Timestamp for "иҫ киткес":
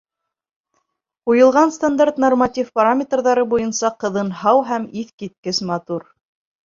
5.03-5.63